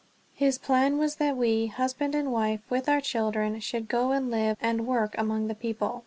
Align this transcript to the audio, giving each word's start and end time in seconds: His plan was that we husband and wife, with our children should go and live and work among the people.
His 0.33 0.57
plan 0.57 0.97
was 0.97 1.17
that 1.17 1.37
we 1.37 1.67
husband 1.67 2.15
and 2.15 2.31
wife, 2.31 2.61
with 2.71 2.89
our 2.89 3.01
children 3.01 3.59
should 3.59 3.87
go 3.87 4.09
and 4.13 4.31
live 4.31 4.57
and 4.59 4.87
work 4.87 5.13
among 5.15 5.45
the 5.47 5.53
people. 5.53 5.99